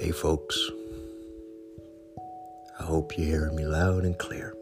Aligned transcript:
Hey, 0.00 0.12
folks. 0.12 0.58
I 2.78 2.84
hope 2.84 3.18
you're 3.18 3.26
hearing 3.26 3.54
me 3.54 3.66
loud 3.66 4.04
and 4.04 4.16
clear. 4.16 4.54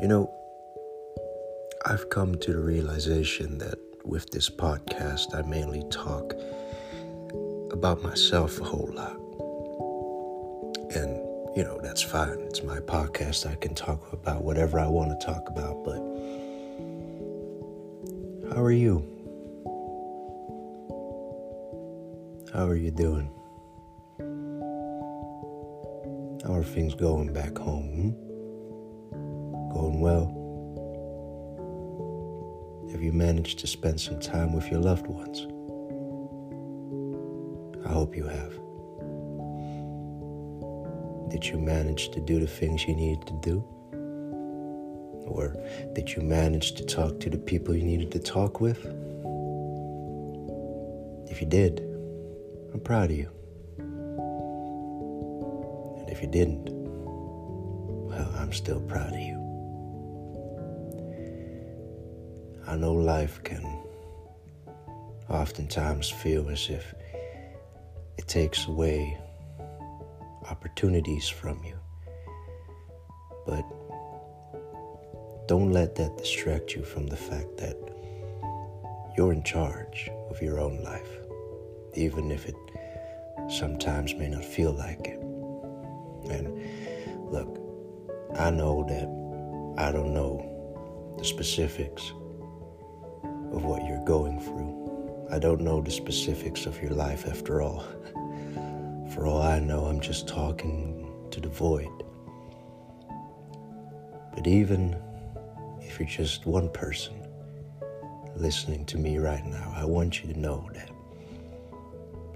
You 0.00 0.08
know, 0.08 0.34
I've 1.86 2.10
come 2.10 2.34
to 2.34 2.52
the 2.52 2.58
realization 2.58 3.58
that 3.58 3.78
with 4.04 4.28
this 4.32 4.50
podcast, 4.50 5.32
I 5.32 5.42
mainly 5.48 5.84
talk 5.92 6.34
about 7.72 8.02
myself 8.02 8.60
a 8.60 8.64
whole 8.64 8.90
lot. 8.92 9.14
And, 10.96 11.56
you 11.56 11.62
know, 11.62 11.78
that's 11.80 12.02
fine. 12.02 12.40
It's 12.40 12.64
my 12.64 12.80
podcast. 12.80 13.48
I 13.48 13.54
can 13.54 13.76
talk 13.76 14.12
about 14.12 14.42
whatever 14.42 14.80
I 14.80 14.88
want 14.88 15.20
to 15.20 15.24
talk 15.24 15.48
about. 15.48 15.84
But 15.84 15.98
how 18.52 18.60
are 18.60 18.72
you? 18.72 19.21
How 22.52 22.66
are 22.66 22.76
you 22.76 22.90
doing? 22.90 23.30
How 26.44 26.52
are 26.52 26.62
things 26.62 26.94
going 26.94 27.32
back 27.32 27.56
home? 27.56 27.86
Hmm? 27.94 29.72
Going 29.72 30.00
well? 30.02 30.26
Have 32.90 33.02
you 33.02 33.14
managed 33.14 33.58
to 33.60 33.66
spend 33.66 33.98
some 33.98 34.20
time 34.20 34.52
with 34.52 34.70
your 34.70 34.80
loved 34.80 35.06
ones? 35.06 35.46
I 37.86 37.88
hope 37.90 38.14
you 38.14 38.24
have. 38.24 38.52
Did 41.30 41.46
you 41.46 41.58
manage 41.58 42.10
to 42.10 42.20
do 42.20 42.38
the 42.38 42.46
things 42.46 42.86
you 42.86 42.94
needed 42.94 43.26
to 43.28 43.32
do? 43.40 43.64
Or 45.26 45.56
did 45.94 46.14
you 46.14 46.20
manage 46.20 46.74
to 46.74 46.84
talk 46.84 47.18
to 47.20 47.30
the 47.30 47.38
people 47.38 47.74
you 47.74 47.84
needed 47.84 48.12
to 48.12 48.18
talk 48.18 48.60
with? 48.60 48.84
If 51.30 51.40
you 51.40 51.46
did, 51.46 51.91
I'm 52.72 52.80
proud 52.80 53.10
of 53.10 53.16
you. 53.16 53.30
And 55.98 56.08
if 56.10 56.22
you 56.22 56.28
didn't, 56.28 56.70
well, 56.70 58.32
I'm 58.36 58.52
still 58.52 58.80
proud 58.80 59.12
of 59.12 59.20
you. 59.20 59.38
I 62.66 62.76
know 62.76 62.92
life 62.92 63.42
can 63.42 63.64
oftentimes 65.28 66.10
feel 66.10 66.48
as 66.48 66.68
if 66.70 66.94
it 68.18 68.28
takes 68.28 68.66
away 68.66 69.18
opportunities 70.48 71.28
from 71.28 71.62
you. 71.64 71.78
But 73.46 73.64
don't 75.48 75.72
let 75.72 75.94
that 75.96 76.16
distract 76.16 76.74
you 76.74 76.84
from 76.84 77.06
the 77.08 77.16
fact 77.16 77.56
that 77.58 77.76
you're 79.16 79.32
in 79.32 79.42
charge 79.42 80.10
of 80.30 80.40
your 80.40 80.58
own 80.60 80.82
life, 80.82 81.10
even 81.94 82.30
if 82.30 82.46
it 82.46 82.56
sometimes 83.48 84.14
may 84.14 84.28
not 84.28 84.44
feel 84.44 84.72
like 84.72 85.06
it. 85.06 85.20
And 86.30 87.30
look, 87.30 87.58
I 88.38 88.50
know 88.50 88.84
that 88.88 89.82
I 89.82 89.92
don't 89.92 90.14
know 90.14 91.14
the 91.18 91.24
specifics 91.24 92.12
of 93.52 93.64
what 93.64 93.84
you're 93.84 94.04
going 94.04 94.40
through. 94.40 95.26
I 95.30 95.38
don't 95.38 95.60
know 95.60 95.80
the 95.80 95.90
specifics 95.90 96.66
of 96.66 96.80
your 96.82 96.92
life 96.92 97.26
after 97.26 97.62
all. 97.62 97.84
For 99.14 99.26
all 99.26 99.42
I 99.42 99.58
know, 99.58 99.84
I'm 99.86 100.00
just 100.00 100.26
talking 100.28 101.10
to 101.30 101.40
the 101.40 101.48
void. 101.48 101.90
But 104.34 104.46
even 104.46 104.96
if 105.80 105.98
you're 105.98 106.08
just 106.08 106.46
one 106.46 106.70
person 106.70 107.14
listening 108.36 108.86
to 108.86 108.98
me 108.98 109.18
right 109.18 109.44
now, 109.44 109.72
I 109.76 109.84
want 109.84 110.22
you 110.22 110.32
to 110.32 110.38
know 110.38 110.68
that 110.74 110.90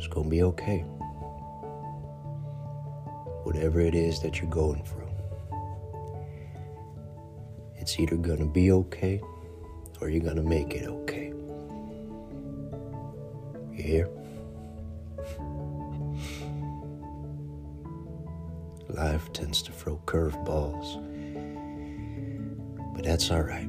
it's 0.06 0.14
going 0.14 0.26
to 0.26 0.30
be 0.30 0.42
okay. 0.44 0.78
Whatever 3.42 3.80
it 3.80 3.94
is 3.96 4.20
that 4.20 4.40
you're 4.40 4.50
going 4.50 4.84
through, 4.84 5.08
it's 7.74 7.98
either 7.98 8.16
going 8.16 8.38
to 8.38 8.46
be 8.46 8.70
okay 8.70 9.20
or 10.00 10.08
you're 10.08 10.22
going 10.22 10.36
to 10.36 10.42
make 10.42 10.74
it 10.74 10.86
okay. 10.86 11.32
You 13.72 13.82
hear? 13.82 14.08
Life 18.88 19.32
tends 19.32 19.60
to 19.62 19.72
throw 19.72 20.00
curveballs, 20.06 21.02
but 22.94 23.04
that's 23.04 23.32
all 23.32 23.42
right. 23.42 23.68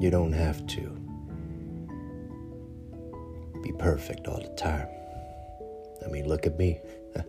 You 0.00 0.10
don't 0.10 0.32
have 0.32 0.66
to 0.68 1.03
be 3.64 3.72
perfect 3.72 4.28
all 4.28 4.40
the 4.40 4.54
time. 4.56 4.86
I 6.04 6.08
mean, 6.10 6.28
look 6.28 6.46
at 6.46 6.58
me. 6.58 6.80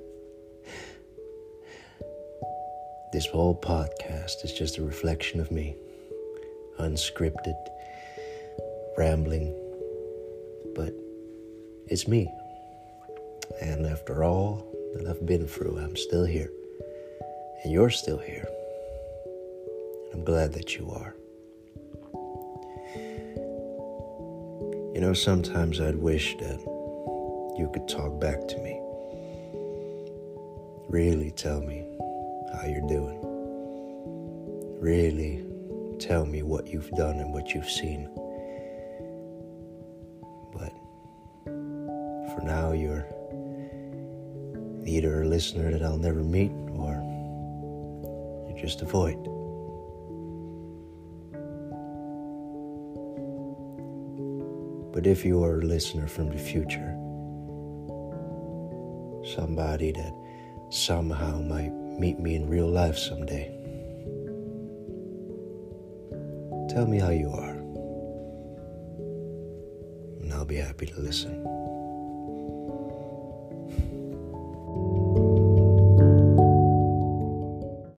this 3.14 3.26
whole 3.28 3.56
podcast 3.56 4.44
is 4.44 4.52
just 4.52 4.78
a 4.78 4.84
reflection 4.84 5.40
of 5.40 5.50
me, 5.50 5.78
unscripted, 6.78 7.56
rambling, 8.98 9.56
but 10.76 10.94
it's 11.88 12.06
me. 12.06 12.30
And 13.62 13.86
after 13.86 14.26
all 14.26 14.68
that 14.96 15.08
I've 15.08 15.26
been 15.26 15.48
through, 15.48 15.78
I'm 15.80 15.96
still 15.96 16.26
here. 16.26 16.52
And 17.64 17.72
you're 17.72 17.90
still 17.90 18.18
here. 18.18 18.50
I'm 20.12 20.26
glad 20.26 20.52
that 20.54 20.76
you 20.76 20.92
are. 20.92 21.16
You 24.96 25.02
know, 25.02 25.12
sometimes 25.12 25.82
I'd 25.82 25.98
wish 25.98 26.38
that 26.38 26.58
you 27.58 27.70
could 27.74 27.86
talk 27.86 28.18
back 28.18 28.48
to 28.48 28.58
me. 28.60 28.80
Really 30.88 31.32
tell 31.32 31.60
me 31.60 31.86
how 32.54 32.66
you're 32.66 32.88
doing. 32.88 33.20
Really 34.80 35.44
tell 36.00 36.26
me 36.26 36.44
what 36.44 36.68
you've 36.68 36.90
done 36.92 37.20
and 37.20 37.34
what 37.34 37.54
you've 37.54 37.70
seen. 37.70 38.10
But 40.54 40.72
for 41.44 42.42
now, 42.42 42.72
you're 42.72 43.06
either 44.88 45.24
a 45.24 45.28
listener 45.28 45.72
that 45.72 45.84
I'll 45.84 45.98
never 45.98 46.24
meet 46.24 46.54
or 46.70 47.04
you're 48.48 48.58
just 48.58 48.82
a 48.82 48.86
void. 48.86 49.35
But 54.96 55.06
if 55.06 55.26
you 55.26 55.44
are 55.44 55.60
a 55.60 55.62
listener 55.62 56.08
from 56.08 56.30
the 56.30 56.38
future, 56.38 56.96
somebody 59.36 59.92
that 59.92 60.14
somehow 60.70 61.42
might 61.42 61.74
meet 62.00 62.18
me 62.18 62.36
in 62.36 62.48
real 62.50 62.70
life 62.70 62.98
someday, 62.98 63.52
tell 66.70 66.88
me 66.88 67.00
how 67.00 67.10
you 67.10 67.30
are, 67.30 67.58
and 70.22 70.34
I'll 70.34 70.46
be 70.46 70.56
happy 70.56 70.86
to 70.86 71.00
listen. 71.02 71.44